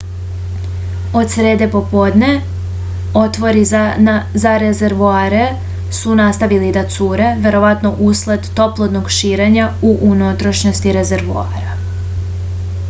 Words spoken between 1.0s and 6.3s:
od srede popodne otvori za rezervoare su